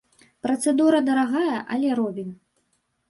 Працэдура 0.47 1.01
дарагая, 1.09 1.59
але 1.77 1.93
робім. 2.01 2.29